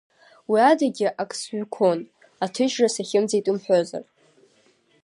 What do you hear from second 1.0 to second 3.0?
ак зҩқәон, аҭыжьра